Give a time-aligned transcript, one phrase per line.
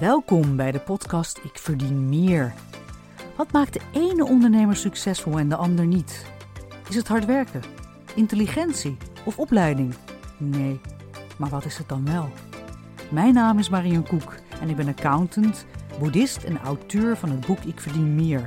[0.00, 2.54] Welkom bij de podcast Ik verdien meer.
[3.36, 6.26] Wat maakt de ene ondernemer succesvol en de ander niet?
[6.88, 7.62] Is het hard werken,
[8.14, 9.94] intelligentie of opleiding?
[10.36, 10.80] Nee,
[11.38, 12.28] maar wat is het dan wel?
[13.10, 15.66] Mijn naam is Marion Koek en ik ben accountant,
[15.98, 18.46] boeddhist en auteur van het boek Ik verdien meer.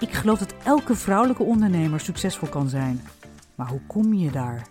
[0.00, 3.00] Ik geloof dat elke vrouwelijke ondernemer succesvol kan zijn.
[3.54, 4.62] Maar hoe kom je daar?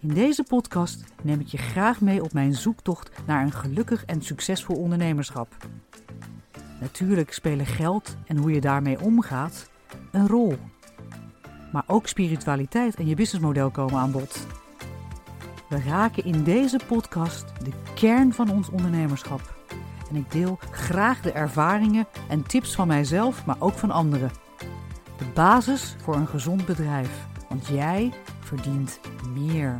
[0.00, 4.22] In deze podcast neem ik je graag mee op mijn zoektocht naar een gelukkig en
[4.22, 5.56] succesvol ondernemerschap.
[6.80, 9.70] Natuurlijk spelen geld en hoe je daarmee omgaat
[10.10, 10.58] een rol.
[11.72, 14.46] Maar ook spiritualiteit en je businessmodel komen aan bod.
[15.68, 19.56] We raken in deze podcast de kern van ons ondernemerschap.
[20.10, 24.30] En ik deel graag de ervaringen en tips van mijzelf, maar ook van anderen.
[25.16, 27.26] De basis voor een gezond bedrijf.
[27.48, 28.12] Want jij
[28.48, 29.00] verdient
[29.34, 29.76] meer.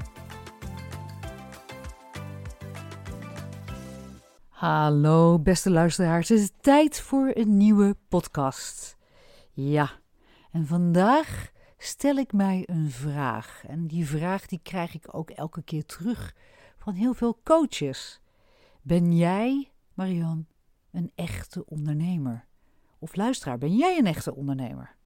[4.48, 8.96] Hallo beste luisteraars, het is tijd voor een nieuwe podcast.
[9.52, 9.90] Ja,
[10.50, 13.64] en vandaag stel ik mij een vraag.
[13.66, 16.34] En die vraag die krijg ik ook elke keer terug
[16.78, 18.20] van heel veel coaches.
[18.82, 20.46] Ben jij, Marian,
[20.90, 22.46] een echte ondernemer?
[22.98, 24.97] Of luisteraar, ben jij een echte ondernemer?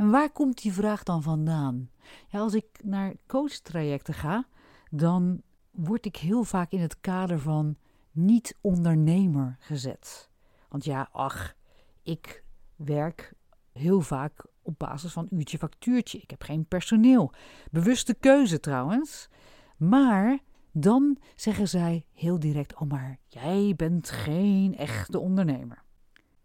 [0.00, 1.90] En waar komt die vraag dan vandaan?
[2.28, 4.46] Ja, als ik naar coachtrajecten ga,
[4.90, 7.76] dan word ik heel vaak in het kader van
[8.10, 10.30] niet-ondernemer gezet.
[10.68, 11.54] Want ja, ach,
[12.02, 12.44] ik
[12.76, 13.34] werk
[13.72, 16.18] heel vaak op basis van uurtje factuurtje.
[16.18, 17.32] Ik heb geen personeel.
[17.70, 19.28] Bewuste keuze trouwens.
[19.76, 20.38] Maar
[20.72, 25.82] dan zeggen zij heel direct: Oh, maar jij bent geen echte ondernemer.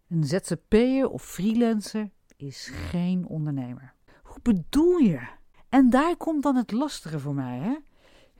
[0.08, 3.94] Een ZZP'er of freelancer is geen ondernemer.
[4.22, 5.28] Hoe bedoel je?
[5.68, 7.76] En daar komt dan het lastige voor mij, hè?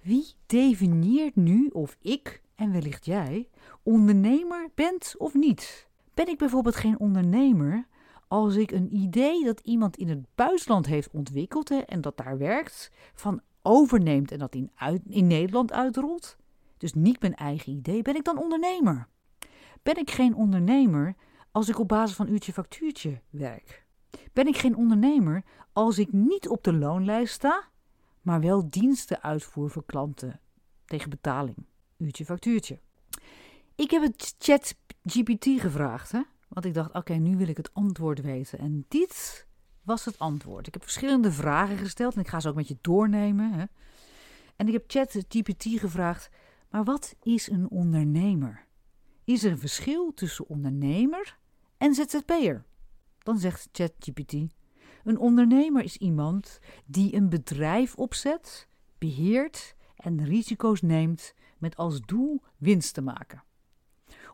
[0.03, 3.48] Wie definieert nu of ik, en wellicht jij,
[3.83, 5.88] ondernemer bent of niet?
[6.14, 7.86] Ben ik bijvoorbeeld geen ondernemer
[8.28, 12.91] als ik een idee dat iemand in het buitenland heeft ontwikkeld en dat daar werkt,
[13.15, 14.70] van overneemt en dat in,
[15.09, 16.37] in Nederland uitrolt?
[16.78, 19.09] Dus niet mijn eigen idee, ben ik dan ondernemer?
[19.82, 21.15] Ben ik geen ondernemer
[21.50, 23.85] als ik op basis van uurtje factuurtje werk?
[24.32, 27.69] Ben ik geen ondernemer als ik niet op de loonlijst sta,
[28.22, 30.41] maar wel diensten uitvoer voor klanten
[30.84, 31.56] tegen betaling?
[31.97, 32.78] Uurtje factuurtje.
[33.75, 34.75] Ik heb het chat
[35.05, 36.21] GPT gevraagd, hè?
[36.49, 38.59] want ik dacht, oké, nu wil ik het antwoord weten.
[38.59, 39.47] En dit
[39.82, 40.66] was het antwoord.
[40.66, 43.53] Ik heb verschillende vragen gesteld en ik ga ze ook met je doornemen.
[43.53, 43.65] Hè?
[44.56, 46.31] En ik heb chat GPT gevraagd,
[46.71, 48.66] maar wat is een ondernemer?
[49.25, 51.38] Is er een verschil tussen ondernemer
[51.76, 52.65] en ZZP'er?
[53.26, 54.32] Dan zegt ChatGPT:
[55.04, 62.42] Een ondernemer is iemand die een bedrijf opzet, beheert en risico's neemt met als doel
[62.56, 63.42] winst te maken.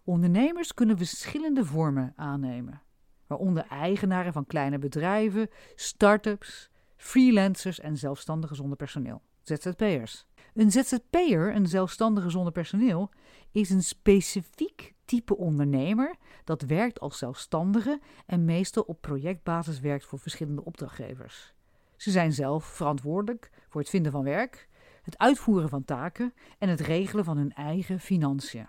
[0.05, 2.83] Ondernemers kunnen verschillende vormen aannemen,
[3.27, 10.27] waaronder eigenaren van kleine bedrijven, start-ups, freelancers en zelfstandigen zonder personeel, ZZP'ers.
[10.55, 13.11] Een ZZP'er, een zelfstandige zonder personeel,
[13.51, 16.15] is een specifiek type ondernemer
[16.45, 21.55] dat werkt als zelfstandige en meestal op projectbasis werkt voor verschillende opdrachtgevers.
[21.97, 24.69] Ze zijn zelf verantwoordelijk voor het vinden van werk,
[25.03, 28.69] het uitvoeren van taken en het regelen van hun eigen financiën.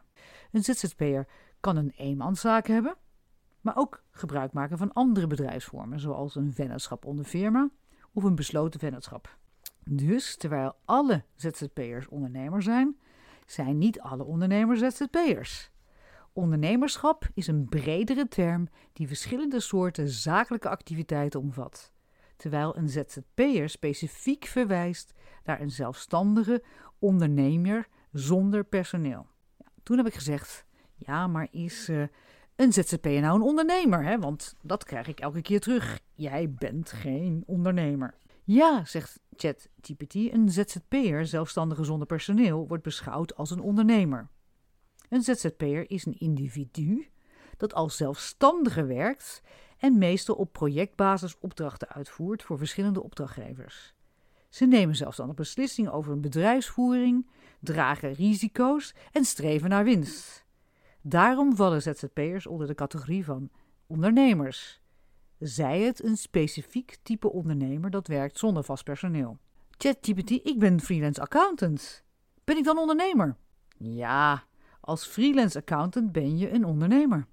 [0.51, 1.27] Een ZZP'er
[1.59, 2.95] kan een eenmanszaak hebben,
[3.61, 7.69] maar ook gebruik maken van andere bedrijfsvormen, zoals een vennootschap onder firma
[8.13, 9.38] of een besloten vennootschap.
[9.85, 12.97] Dus terwijl alle ZZP'ers ondernemer zijn,
[13.45, 15.71] zijn niet alle ondernemers ZZP'ers.
[16.33, 21.91] Ondernemerschap is een bredere term die verschillende soorten zakelijke activiteiten omvat,
[22.35, 26.63] terwijl een ZZP'er specifiek verwijst naar een zelfstandige
[26.99, 29.27] ondernemer zonder personeel.
[29.57, 32.03] Ja, toen heb ik gezegd: ja, maar is uh,
[32.55, 34.03] een ZZP'er nou een ondernemer?
[34.03, 34.19] Hè?
[34.19, 35.99] Want dat krijg ik elke keer terug.
[36.13, 38.13] Jij bent geen ondernemer.
[38.43, 44.29] Ja, zegt ChatGPT, een ZZP'er, zelfstandige zonder personeel, wordt beschouwd als een ondernemer.
[45.09, 47.11] Een ZZP'er is een individu
[47.58, 49.41] dat als zelfstandige werkt
[49.78, 53.93] en meestal op projectbasis opdrachten uitvoert voor verschillende opdrachtgevers.
[54.49, 57.29] Ze nemen zelfstandig beslissingen over een bedrijfsvoering,
[57.59, 60.46] dragen risico's en streven naar winst.
[61.02, 63.49] Daarom vallen ZZP'ers onder de categorie van
[63.87, 64.83] ondernemers.
[65.43, 69.37] Zij het een specifiek type ondernemer dat werkt zonder vast personeel.
[69.78, 72.03] ChatGPT, ik ben freelance accountant.
[72.43, 73.35] Ben ik dan ondernemer?
[73.78, 74.43] Ja,
[74.79, 77.28] als freelance accountant ben je een ondernemer.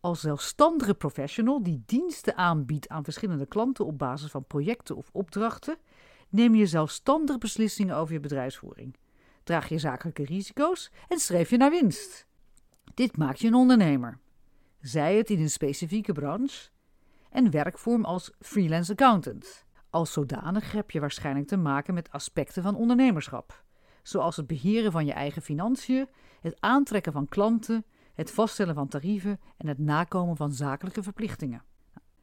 [0.00, 5.78] Als zelfstandige professional die diensten aanbiedt aan verschillende klanten op basis van projecten of opdrachten,
[6.28, 8.96] neem je zelfstandig beslissingen over je bedrijfsvoering.
[9.42, 12.26] Draag je zakelijke risico's en streef je naar winst.
[12.94, 14.18] Dit maakt je een ondernemer.
[14.80, 16.74] Zij het in een specifieke branche
[17.30, 19.64] en werkvorm als freelance accountant.
[19.90, 23.64] Als zodanig heb je waarschijnlijk te maken met aspecten van ondernemerschap,
[24.02, 26.08] zoals het beheren van je eigen financiën,
[26.40, 27.84] het aantrekken van klanten,
[28.14, 31.62] het vaststellen van tarieven en het nakomen van zakelijke verplichtingen.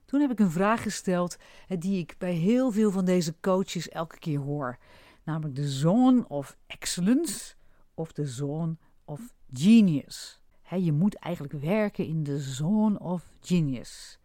[0.05, 4.19] Toen heb ik een vraag gesteld die ik bij heel veel van deze coaches elke
[4.19, 4.77] keer hoor,
[5.23, 7.55] namelijk de zone of excellence
[7.93, 10.41] of de zone of genius.
[10.69, 14.19] je moet eigenlijk werken in de zone of genius.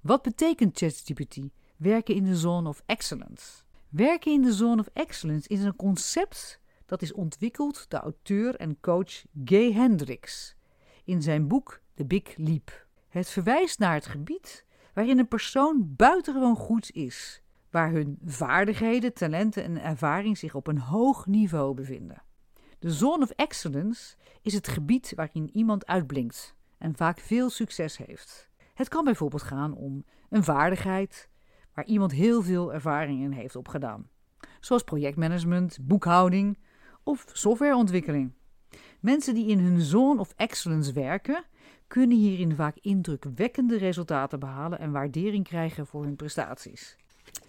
[0.00, 1.38] Wat betekent ChatGPT?
[1.76, 3.62] Werken in de zone of excellence.
[3.88, 8.80] Werken in de zone of excellence is een concept dat is ontwikkeld door auteur en
[8.80, 10.56] coach Gay Hendricks
[11.04, 12.86] in zijn boek The Big Leap.
[13.08, 14.64] Het verwijst naar het gebied
[14.94, 20.78] waarin een persoon buitengewoon goed is, waar hun vaardigheden, talenten en ervaring zich op een
[20.78, 22.22] hoog niveau bevinden.
[22.78, 28.47] De zone of excellence is het gebied waarin iemand uitblinkt en vaak veel succes heeft.
[28.78, 31.28] Het kan bijvoorbeeld gaan om een vaardigheid
[31.74, 34.08] waar iemand heel veel ervaring in heeft opgedaan,
[34.60, 36.58] zoals projectmanagement, boekhouding
[37.02, 38.32] of softwareontwikkeling.
[39.00, 41.44] Mensen die in hun zone of excellence werken,
[41.86, 46.96] kunnen hierin vaak indrukwekkende resultaten behalen en waardering krijgen voor hun prestaties.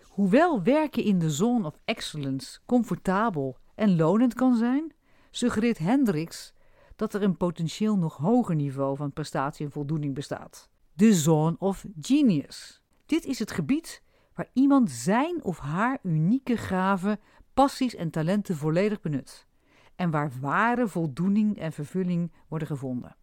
[0.04, 4.94] Hoewel werken in de zone of excellence comfortabel en lonend kan zijn,
[5.32, 6.54] suggereert Hendricks
[6.96, 10.70] dat er een potentieel nog hoger niveau van prestatie en voldoening bestaat.
[11.00, 12.82] De zone of genius.
[13.06, 14.02] Dit is het gebied
[14.34, 17.20] waar iemand zijn of haar unieke gaven,
[17.54, 19.48] passies en talenten volledig benut.
[19.96, 23.16] En waar ware voldoening en vervulling worden gevonden.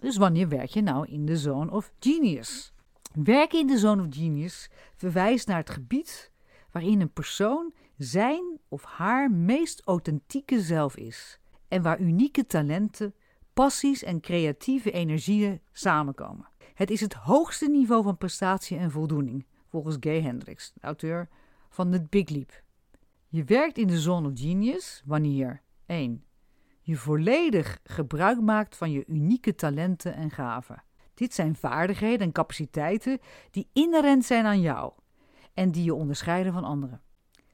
[0.00, 2.72] Dus wanneer werk je nou in de zone of genius?
[3.12, 6.30] Werken in de zone of genius verwijst naar het gebied
[6.70, 11.38] waarin een persoon zijn of haar meest authentieke zelf is
[11.68, 13.14] en waar unieke talenten,
[13.52, 16.52] passies en creatieve energieën samenkomen.
[16.74, 21.28] Het is het hoogste niveau van prestatie en voldoening, volgens Gay Hendricks, de auteur
[21.68, 22.62] van The Big Leap.
[23.28, 26.24] Je werkt in de zone of genius wanneer 1.
[26.80, 30.82] Je volledig gebruik maakt van je unieke talenten en gaven.
[31.14, 33.18] Dit zijn vaardigheden en capaciteiten
[33.50, 34.92] die inherent zijn aan jou
[35.52, 37.00] en die je onderscheiden van anderen.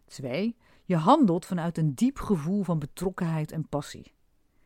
[0.06, 0.56] 2.
[0.84, 4.14] Je handelt vanuit een diep gevoel van betrokkenheid en passie.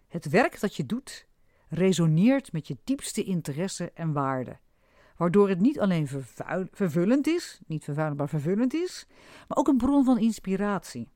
[0.08, 1.26] Het werk dat je doet
[1.74, 4.60] resoneert met je diepste interesse en waarden,
[5.16, 6.08] waardoor het niet alleen
[6.70, 9.06] vervullend is, niet vervuilend, maar vervullend is,
[9.48, 11.08] maar ook een bron van inspiratie.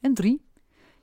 [0.00, 0.48] En 3.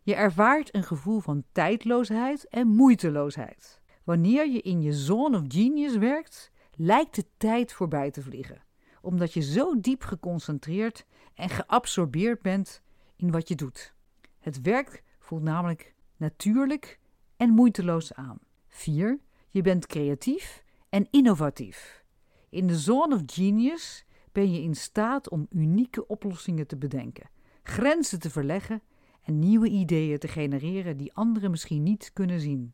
[0.01, 3.81] Je ervaart een gevoel van tijdloosheid en moeiteloosheid.
[4.03, 8.63] Wanneer je in je zone of genius werkt, lijkt de tijd voorbij te vliegen,
[9.01, 12.81] omdat je zo diep geconcentreerd en geabsorbeerd bent
[13.15, 13.93] in wat je doet.
[14.39, 16.99] Het werk voelt namelijk natuurlijk
[17.37, 18.39] en moeiteloos aan.
[18.77, 19.19] 4.
[19.49, 22.03] Je bent creatief en innovatief.
[22.49, 27.29] In de zone of genius ben je in staat om unieke oplossingen te bedenken,
[27.63, 28.81] grenzen te verleggen
[29.21, 32.73] en nieuwe ideeën te genereren die anderen misschien niet kunnen zien.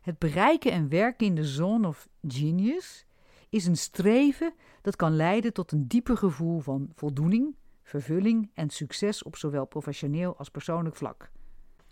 [0.00, 3.06] Het bereiken en werken in de zone of genius
[3.48, 9.22] is een streven dat kan leiden tot een dieper gevoel van voldoening, vervulling en succes
[9.22, 11.30] op zowel professioneel als persoonlijk vlak.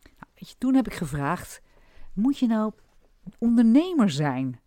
[0.03, 1.63] Nou, weet je, toen heb ik gevraagd:
[2.13, 2.73] moet je nou
[3.39, 4.61] ondernemer zijn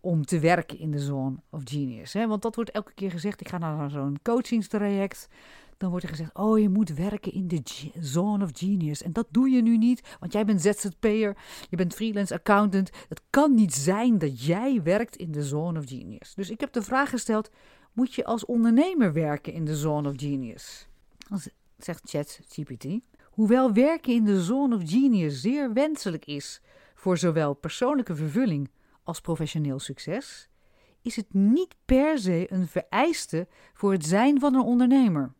[0.00, 2.12] om te werken in de zone of genius?
[2.12, 3.40] Want dat wordt elke keer gezegd.
[3.40, 5.28] Ik ga naar zo'n coachingstraject
[5.78, 7.62] dan wordt er gezegd: Oh, je moet werken in de
[8.00, 9.02] zone of genius.
[9.02, 11.36] En dat doe je nu niet, want jij bent ZZP'er,
[11.70, 12.90] je bent freelance accountant.
[13.08, 16.34] Het kan niet zijn dat jij werkt in de zone of genius.
[16.34, 17.50] Dus ik heb de vraag gesteld:
[17.92, 20.88] Moet je als ondernemer werken in de zone of genius?
[21.28, 21.40] Dan
[21.78, 22.86] zegt ChatGPT.
[23.24, 26.60] Hoewel werken in de zone of genius zeer wenselijk is
[26.98, 28.70] voor zowel persoonlijke vervulling
[29.02, 30.48] als professioneel succes,
[31.02, 35.32] is het niet per se een vereiste voor het zijn van een ondernemer.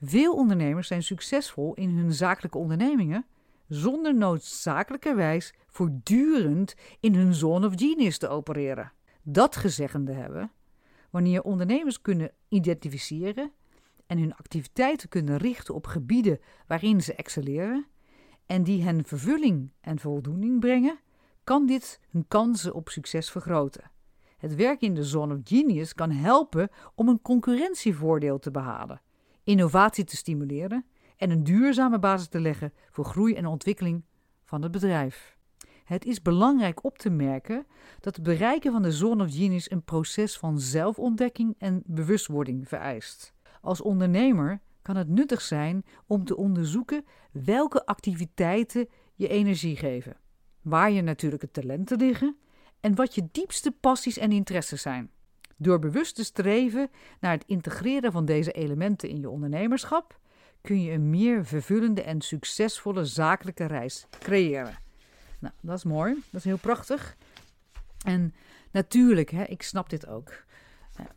[0.00, 3.26] Veel ondernemers zijn succesvol in hun zakelijke ondernemingen
[3.68, 8.92] zonder noodzakelijkerwijs voortdurend in hun zone of genius te opereren.
[9.22, 10.52] Dat gezeggende hebben,
[11.10, 13.52] wanneer ondernemers kunnen identificeren
[14.06, 17.86] en hun activiteiten kunnen richten op gebieden waarin ze excelleren
[18.50, 20.98] en die hen vervulling en voldoening brengen,
[21.44, 23.90] kan dit hun kansen op succes vergroten.
[24.38, 29.00] Het werk in de zone of genius kan helpen om een concurrentievoordeel te behalen
[29.50, 30.84] innovatie te stimuleren
[31.16, 34.02] en een duurzame basis te leggen voor groei en ontwikkeling
[34.44, 35.36] van het bedrijf.
[35.84, 37.66] Het is belangrijk op te merken
[38.00, 43.34] dat het bereiken van de zone of genius een proces van zelfontdekking en bewustwording vereist.
[43.60, 50.16] Als ondernemer kan het nuttig zijn om te onderzoeken welke activiteiten je energie geven.
[50.60, 52.36] waar je natuurlijke talenten liggen
[52.80, 55.10] en wat je diepste passies en interesses zijn.
[55.56, 60.18] Door bewust te streven naar het integreren van deze elementen in je ondernemerschap
[60.60, 64.78] kun je een meer vervullende en succesvolle zakelijke reis creëren.
[65.38, 67.16] Nou, dat is mooi, dat is heel prachtig.
[68.04, 68.34] En
[68.70, 70.44] natuurlijk, hè, ik snap dit ook.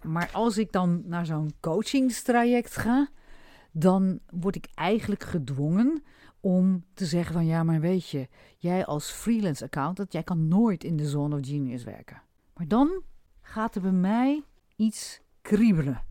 [0.01, 3.09] Maar als ik dan naar zo'n coachingstraject ga,
[3.73, 6.03] dan word ik eigenlijk gedwongen
[6.39, 8.27] om te zeggen van ja, maar weet je,
[8.57, 12.21] jij als freelance accountant, jij kan nooit in de zone of genius werken.
[12.53, 13.01] Maar dan
[13.41, 14.43] gaat er bij mij
[14.75, 16.03] iets kriebelen.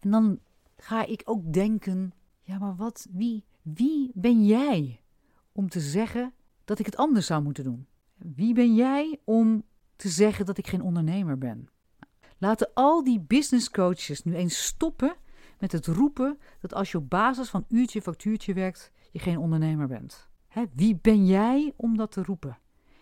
[0.00, 0.38] En dan
[0.76, 5.00] ga ik ook denken, ja, maar wat, wie, wie ben jij
[5.52, 6.32] om te zeggen
[6.64, 7.86] dat ik het anders zou moeten doen?
[8.16, 9.64] Wie ben jij om
[9.96, 11.68] te zeggen dat ik geen ondernemer ben?
[12.38, 15.16] Laten al die business coaches nu eens stoppen
[15.60, 19.86] met het roepen dat als je op basis van uurtje factuurtje werkt, je geen ondernemer
[19.86, 20.28] bent.
[20.48, 22.58] Hè, wie ben jij om dat te roepen?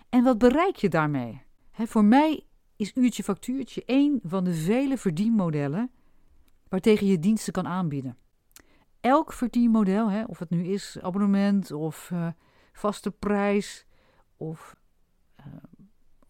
[0.09, 1.43] En wat bereik je daarmee?
[1.71, 2.47] Hè, voor mij
[2.77, 5.91] is uurtje factuurtje één van de vele verdienmodellen
[6.69, 8.17] waartegen je diensten kan aanbieden.
[9.01, 12.29] Elk verdienmodel, hè, of het nu is abonnement of uh,
[12.73, 13.87] vaste prijs
[14.37, 14.77] of
[15.41, 15.47] uh,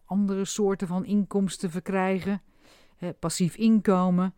[0.04, 2.42] andere soorten van inkomsten verkrijgen,
[2.96, 4.34] hè, passief inkomen,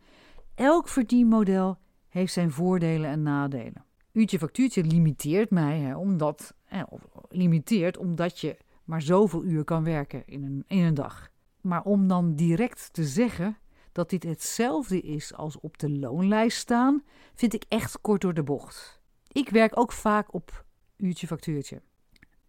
[0.55, 1.77] elk verdienmodel
[2.07, 3.85] heeft zijn voordelen en nadelen.
[4.11, 6.83] Uurtje factuurtje limiteert mij, hè, omdat, hè,
[7.29, 11.29] limiteert omdat je maar zoveel uur kan werken in een, in een dag.
[11.61, 13.57] Maar om dan direct te zeggen
[13.91, 17.03] dat dit hetzelfde is als op de loonlijst staan,
[17.33, 19.01] vind ik echt kort door de bocht.
[19.27, 20.65] Ik werk ook vaak op
[20.97, 21.81] uurtje factuurtje.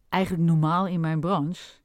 [0.09, 1.81] Eigenlijk normaal in mijn branche,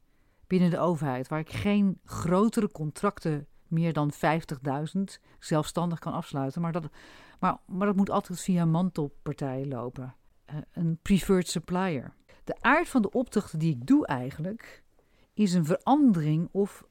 [0.46, 5.00] binnen de overheid, waar ik geen grotere contracten meer dan 50.000
[5.38, 6.60] zelfstandig kan afsluiten.
[6.60, 6.90] Maar dat,
[7.38, 10.14] maar, maar dat moet altijd via een mantelpartij lopen.
[10.50, 12.14] Uh, een preferred supplier.
[12.44, 14.82] De aard van de opdrachten die ik doe eigenlijk
[15.34, 16.84] is een verandering of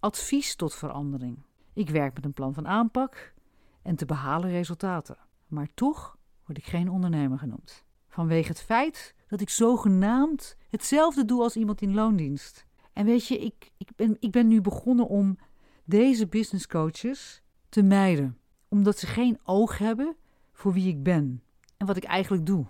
[0.00, 1.38] advies tot verandering.
[1.72, 3.34] Ik werk met een plan van aanpak
[3.82, 5.16] en te behalen resultaten.
[5.46, 7.84] Maar toch word ik geen ondernemer genoemd.
[8.08, 12.66] Vanwege het feit dat ik zogenaamd hetzelfde doe als iemand in loondienst.
[12.92, 15.38] En weet je, ik, ik, ben, ik ben nu begonnen om
[15.84, 20.16] deze business coaches te mijden, omdat ze geen oog hebben
[20.52, 21.42] voor wie ik ben
[21.76, 22.66] en wat ik eigenlijk doe.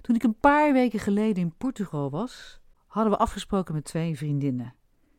[0.00, 4.74] Toen ik een paar weken geleden in Portugal was, hadden we afgesproken met twee vriendinnen.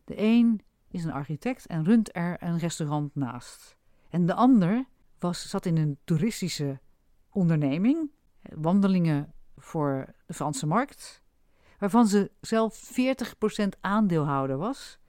[0.05, 3.77] De een is een architect en runt er een restaurant naast.
[4.09, 4.85] En de ander
[5.19, 6.79] was, zat in een toeristische
[7.29, 8.11] onderneming,
[8.41, 11.21] wandelingen voor de Franse markt,
[11.79, 12.91] waarvan ze zelf
[13.65, 14.99] 40% aandeelhouder was,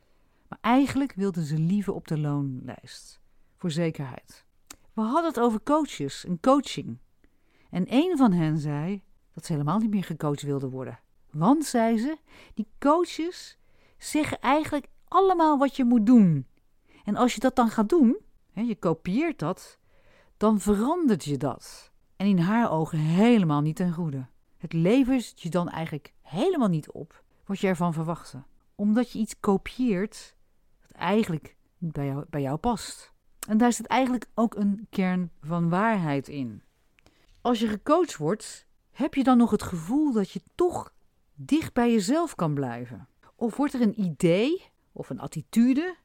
[0.60, 3.20] maar eigenlijk wilde ze liever op de loonlijst,
[3.56, 4.46] voor zekerheid.
[4.92, 6.98] We hadden het over coaches en coaching.
[7.70, 11.00] En een van hen zei dat ze helemaal niet meer gecoacht wilde worden.
[11.30, 12.18] Want, zei ze,
[12.54, 13.58] die coaches
[13.98, 16.46] zeggen eigenlijk allemaal wat je moet doen.
[17.04, 18.16] En als je dat dan gaat doen,
[18.52, 19.78] hè, je kopieert dat,
[20.36, 21.92] dan verandert je dat.
[22.16, 24.26] En in haar ogen helemaal niet ten goede.
[24.56, 28.42] Het levert je dan eigenlijk helemaal niet op wat je ervan verwachtte.
[28.74, 30.34] Omdat je iets kopieert
[30.96, 33.12] eigenlijk bij jou, bij jou past.
[33.48, 36.62] En daar zit eigenlijk ook een kern van waarheid in.
[37.40, 40.92] Als je gecoacht wordt, heb je dan nog het gevoel dat je toch
[41.34, 43.08] dicht bij jezelf kan blijven?
[43.34, 45.96] Of wordt er een idee of een attitude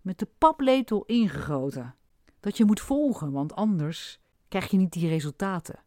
[0.00, 1.94] met de paplepel ingegoten.
[2.40, 5.82] Dat je moet volgen, want anders krijg je niet die resultaten.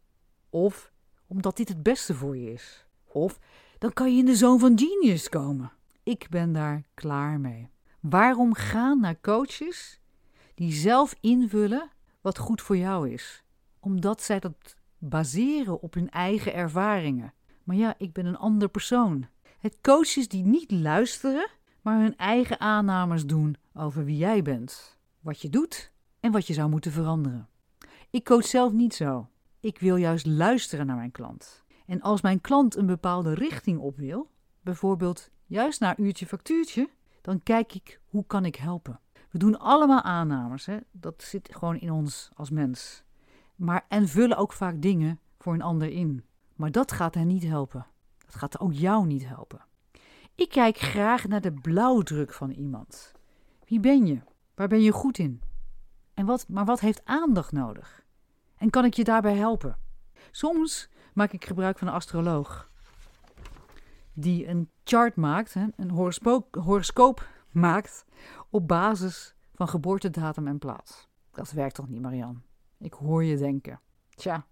[0.50, 0.92] Of
[1.26, 2.86] omdat dit het beste voor je is.
[3.04, 3.38] Of
[3.78, 5.72] dan kan je in de zoon van genius komen.
[6.02, 7.70] Ik ben daar klaar mee.
[8.08, 10.00] Waarom gaan naar coaches
[10.54, 13.44] die zelf invullen wat goed voor jou is?
[13.80, 17.32] Omdat zij dat baseren op hun eigen ervaringen.
[17.64, 19.26] Maar ja, ik ben een ander persoon.
[19.58, 21.48] Het coaches die niet luisteren
[21.80, 26.54] maar hun eigen aannames doen over wie jij bent, wat je doet en wat je
[26.54, 27.48] zou moeten veranderen.
[28.10, 29.28] Ik coach zelf niet zo.
[29.60, 31.64] Ik wil juist luisteren naar mijn klant.
[31.86, 36.88] En als mijn klant een bepaalde richting op wil, bijvoorbeeld juist naar uurtje factuurtje,
[37.26, 39.00] dan kijk ik hoe kan ik helpen.
[39.30, 40.76] We doen allemaal aannames, hè?
[40.90, 43.04] dat zit gewoon in ons als mens.
[43.56, 46.24] Maar, en vullen ook vaak dingen voor een ander in.
[46.54, 47.86] Maar dat gaat hen niet helpen.
[48.26, 49.64] Dat gaat ook jou niet helpen.
[50.34, 53.12] Ik kijk graag naar de blauwdruk van iemand.
[53.64, 54.20] Wie ben je?
[54.54, 55.42] Waar ben je goed in?
[56.14, 58.04] En wat, maar wat heeft aandacht nodig?
[58.56, 59.78] En kan ik je daarbij helpen?
[60.30, 62.70] Soms maak ik gebruik van een astroloog
[64.18, 65.90] die een chart maakt, een
[66.50, 68.04] horoscoop maakt
[68.50, 71.08] op basis van geboortedatum en plaats.
[71.30, 72.42] Dat werkt toch niet, Marian?
[72.78, 73.80] Ik hoor je denken.
[74.08, 74.46] Tja,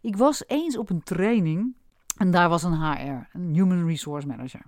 [0.00, 1.74] ik was eens op een training
[2.16, 4.62] en daar was een HR, een Human Resource Manager.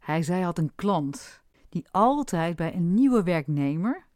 [0.00, 4.06] Hij zei had een klant die altijd bij een nieuwe werknemer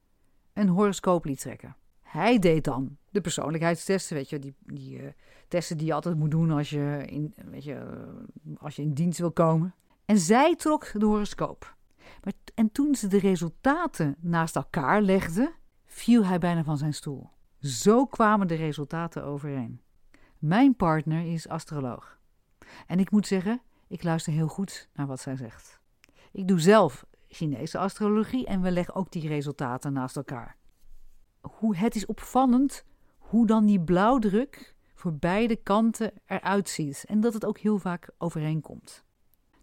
[0.52, 1.76] een horoscoop liet trekken.
[2.02, 5.08] Hij deed dan de persoonlijkheidstesten, weet je, die, die uh,
[5.48, 7.74] testen die je altijd moet doen als je, in, weet je,
[8.44, 9.74] uh, als je in dienst wil komen.
[10.04, 11.76] En zij trok de horoscoop.
[12.22, 15.52] Maar, en toen ze de resultaten naast elkaar legden,
[15.86, 17.30] viel hij bijna van zijn stoel.
[17.60, 19.80] Zo kwamen de resultaten overeen.
[20.38, 22.18] Mijn partner is astroloog.
[22.86, 25.80] En ik moet zeggen, ik luister heel goed naar wat zij zegt.
[26.32, 30.56] Ik doe zelf Chinese astrologie en we leggen ook die resultaten naast elkaar.
[31.40, 32.84] Hoe, het is opvallend
[33.30, 38.10] hoe dan die blauwdruk voor beide kanten eruit ziet en dat het ook heel vaak
[38.18, 39.04] overeenkomt.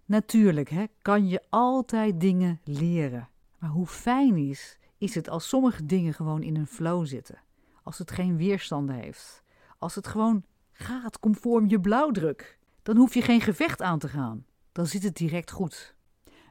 [0.05, 5.85] Natuurlijk hè, kan je altijd dingen leren, maar hoe fijn is, is het als sommige
[5.85, 7.41] dingen gewoon in een flow zitten,
[7.83, 9.43] als het geen weerstanden heeft,
[9.77, 12.59] als het gewoon gaat conform je blauwdruk.
[12.83, 15.95] Dan hoef je geen gevecht aan te gaan, dan zit het direct goed.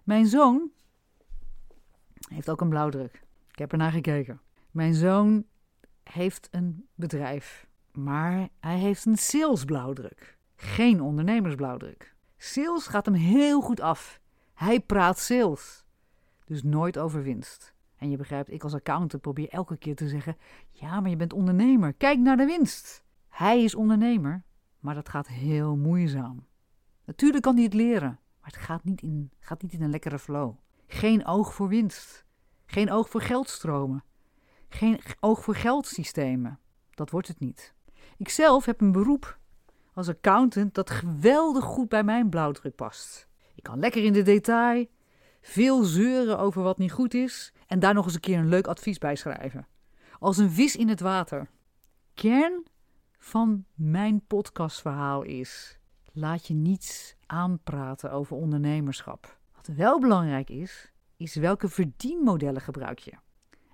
[0.05, 0.71] Mijn zoon
[2.29, 3.23] heeft ook een blauwdruk.
[3.51, 4.41] Ik heb er naar gekeken.
[4.71, 5.45] Mijn zoon
[6.13, 12.15] heeft een bedrijf, maar hij heeft een salesblauwdruk, geen ondernemersblauwdruk.
[12.37, 14.21] Sales gaat hem heel goed af.
[14.55, 15.85] Hij praat sales,
[16.45, 17.75] dus nooit over winst.
[17.97, 20.37] En je begrijpt, ik als accountant probeer elke keer te zeggen:
[20.71, 21.93] ja, maar je bent ondernemer.
[21.93, 23.05] Kijk naar de winst.
[23.29, 24.45] Hij is ondernemer,
[24.79, 26.47] maar dat gaat heel moeizaam.
[27.05, 30.19] Natuurlijk kan hij het leren, maar het gaat niet in, gaat niet in een lekkere
[30.19, 30.55] flow.
[30.87, 32.25] Geen oog voor winst.
[32.67, 34.05] Geen oog voor geldstromen.
[34.69, 36.59] Geen oog voor geldsystemen.
[36.91, 37.75] Dat wordt het niet.
[38.17, 39.39] Ikzelf heb een beroep
[39.95, 43.29] als accountant dat geweldig goed bij mijn blauwdruk past.
[43.55, 44.87] Ik kan lekker in de detail,
[45.41, 48.67] veel zeuren over wat niet goed is en daar nog eens een keer een leuk
[48.67, 49.67] advies bij schrijven.
[50.19, 51.51] Als een vis in het water.
[52.15, 52.67] Kern
[53.19, 55.79] van mijn podcastverhaal is:
[56.13, 59.39] laat je niets aanpraten over ondernemerschap.
[59.55, 63.13] Wat wel belangrijk is, is welke verdienmodellen gebruik je?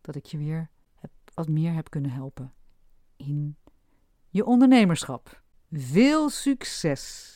[0.00, 2.52] dat ik je weer heb, wat meer heb kunnen helpen
[3.16, 3.56] in
[4.34, 5.42] je ondernemerschap.
[5.70, 7.32] Veel succes!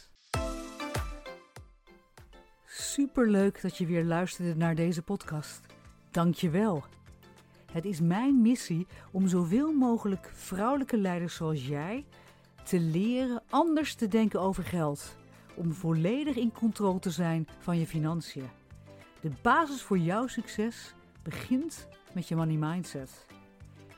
[2.66, 5.60] Superleuk dat je weer luisterde naar deze podcast.
[6.10, 6.84] Dank je wel.
[7.72, 12.06] Het is mijn missie om zoveel mogelijk vrouwelijke leiders zoals jij
[12.64, 15.16] te leren anders te denken over geld.
[15.54, 18.48] Om volledig in controle te zijn van je financiën.
[19.20, 23.26] De basis voor jouw succes begint met je money mindset.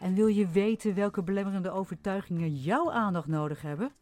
[0.01, 3.93] En wil je weten welke belemmerende overtuigingen jouw aandacht nodig hebben?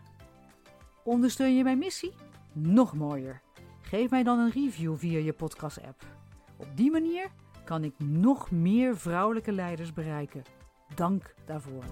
[1.04, 2.12] Ondersteun je mijn missie?
[2.52, 3.42] Nog mooier.
[3.92, 6.02] Geef mij dan een review via je podcast-app.
[6.56, 7.30] Op die manier
[7.64, 10.42] kan ik nog meer vrouwelijke leiders bereiken.
[10.94, 11.84] Dank daarvoor.